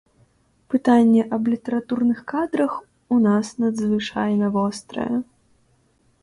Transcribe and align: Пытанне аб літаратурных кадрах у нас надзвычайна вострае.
Пытанне 0.73 1.25
аб 1.35 1.43
літаратурных 1.53 2.23
кадрах 2.31 2.73
у 3.17 3.19
нас 3.27 3.53
надзвычайна 3.65 4.45
вострае. 4.57 5.13